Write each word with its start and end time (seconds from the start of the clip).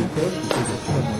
Então, 0.00 1.17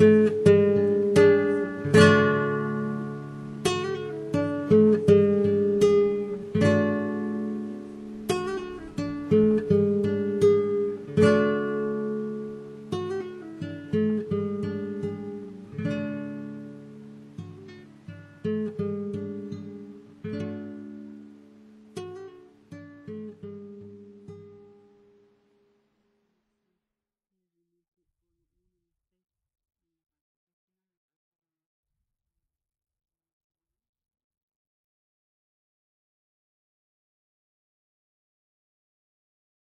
thank 0.00 0.38
you. 5.10 5.19